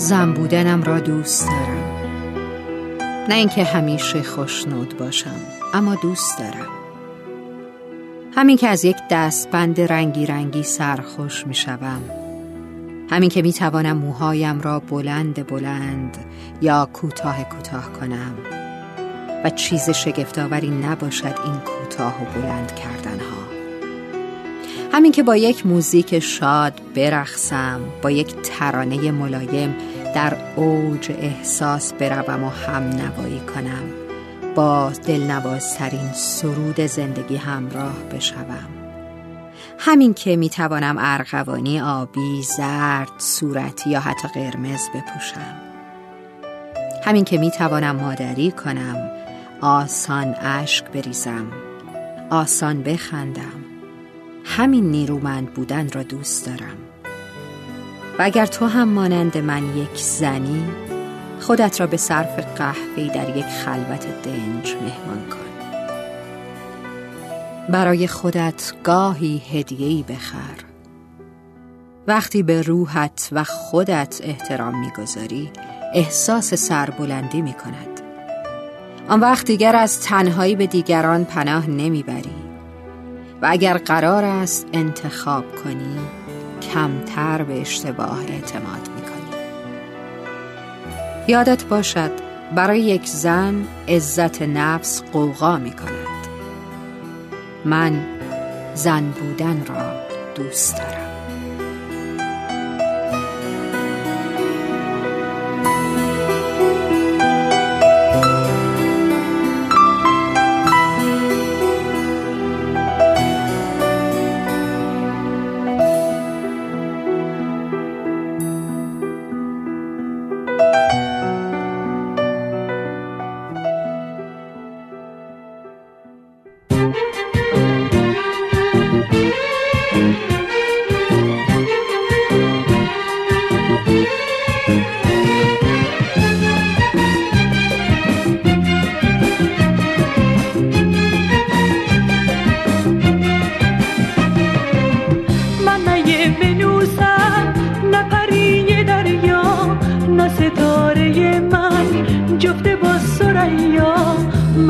[0.00, 1.84] زن بودنم را دوست دارم.
[3.28, 5.40] نه اینکه همیشه خوشنود باشم
[5.74, 6.68] اما دوست دارم.
[8.36, 12.02] همین که از یک دستبند رنگی رنگی سرخوش می شوم.
[13.10, 16.16] همین که می توانم موهایم را بلند بلند
[16.60, 18.34] یا کوتاه کوتاه کنم.
[19.44, 23.39] و چیز شگفتآوری نباشد این کوتاه و بلند کردن ها
[24.92, 29.74] همین که با یک موزیک شاد برخصم با یک ترانه ملایم
[30.14, 33.82] در اوج احساس بروم و هم نوایی کنم.
[34.54, 38.68] با دلنوازترین سرود زندگی همراه بشوم.
[39.78, 45.56] همین که می‌توانم ارغوانی آبی زرد صورتی یا حتی قرمز بپوشم.
[47.04, 49.10] همین که می‌توانم مادری کنم
[49.60, 51.46] آسان اشک بریزم
[52.30, 53.69] آسان بخندم.
[54.56, 56.76] همین نیرومند بودن را دوست دارم.
[58.18, 60.64] و اگر تو هم مانند من یک زنی
[61.40, 65.36] خودت را به صرف قهوه‌ای در یک خلوت دنج مهمان کن.
[67.68, 70.64] برای خودت گاهی هدیه‌ای بخر.
[72.06, 75.50] وقتی به روحت و خودت احترام می‌گذاری
[75.94, 78.00] احساس سربلندی می کند
[79.08, 82.39] آن وقت دیگر از تنهایی به دیگران پناه نمی‌بری.
[83.42, 85.98] و اگر قرار است انتخاب کنی
[86.74, 89.40] کمتر به اشتباه اعتماد می‌کنی.
[91.28, 92.10] یادت باشد
[92.54, 95.90] برای یک زن عزت نفس قوقا می کند
[97.64, 98.06] من
[98.74, 99.92] زن بودن را
[100.34, 101.09] دوست دارم.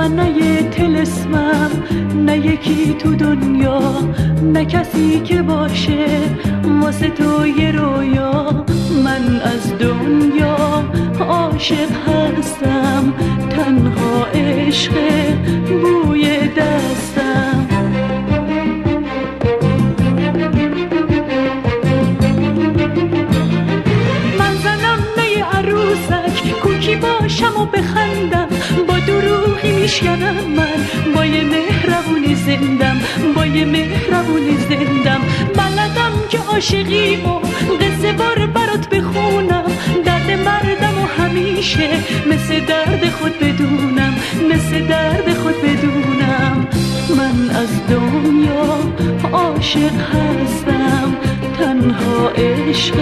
[0.00, 1.70] من نه یه تلسمم
[2.14, 3.80] نه یکی تو دنیا.
[4.42, 6.06] نه کسی که باشه
[6.82, 8.64] واسه تو یه رویا.
[9.04, 10.84] من از دنیا
[11.20, 12.19] عاشق
[29.90, 31.12] میشکنم من.
[31.14, 33.00] با یه مهربونی زندم
[33.36, 35.20] با یه مهربونی زندم.
[35.54, 37.28] بلدم که عاشقی و
[37.76, 39.64] قصه بار برات بخونم.
[40.04, 41.88] درد مردم و همیشه
[42.26, 44.14] مثل درد خود بدونم
[44.50, 46.66] مثل درد خود بدونم.
[47.16, 48.78] من از دنیا
[49.32, 51.16] عاشق هستم
[51.58, 52.94] تنها عشق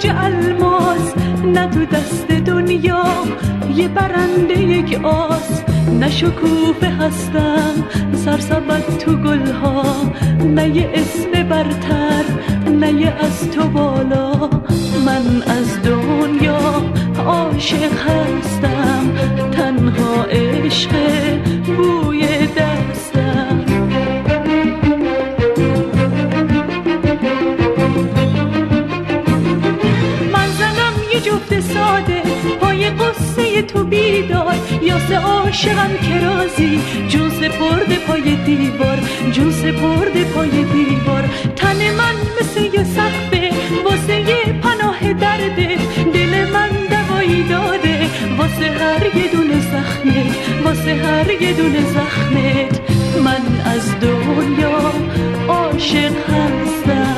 [0.00, 1.14] تاج الماس
[1.44, 3.04] نه تو دست دنیا
[3.76, 5.62] یه برنده یک آس.
[6.00, 7.74] نه شکوفه هستم
[8.14, 9.82] سرسبت تو گلها.
[10.44, 12.24] نه یه اسم برتر
[12.80, 14.50] نه یه از تو بالا.
[15.06, 16.84] من از دنیا
[17.26, 18.89] عاشق هستم.
[33.00, 34.54] قصه تو بیدار.
[34.82, 38.98] یاس عاشقم که رازی جون سپرده پای دیوار.
[39.32, 41.24] جون سپرده پای دیوار.
[41.56, 43.50] تن من مثل یه سخفه
[43.84, 45.78] واسه یه پناه درده.
[46.14, 48.06] دل من دوایی داده
[48.38, 52.80] واسه هر یه دونه زخمت واسه هر یه دونه زخمت.
[53.24, 54.92] من از دنیا
[55.48, 57.09] عاشق هستم.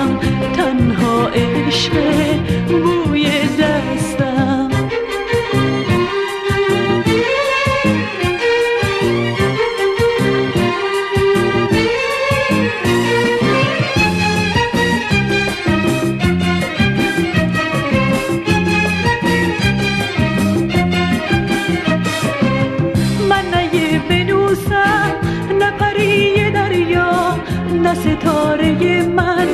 [24.09, 25.13] بنوسم
[25.61, 27.39] نه پری دریا
[27.83, 29.49] نه ستاره من.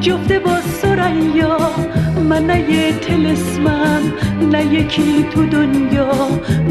[0.00, 1.58] جفته با سریا
[2.28, 4.02] من نه یه تلسمم
[4.52, 6.12] نه یکی تو دنیا.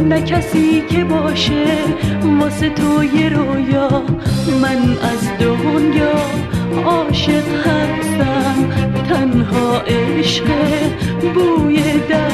[0.10, 1.66] نه کسی که باشه
[2.40, 4.04] واسه تو یه رویا.
[4.62, 4.80] من
[5.12, 6.16] از دنیا
[6.86, 8.58] عاشق هستم
[9.10, 10.46] تنها عشق
[11.34, 11.78] بوی
[12.10, 12.27] در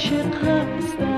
[0.00, 1.09] عاشق هستم تنها عشق